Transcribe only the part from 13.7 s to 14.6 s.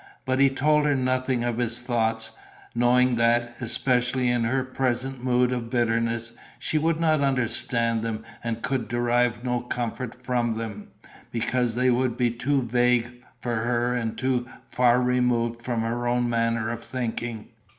and too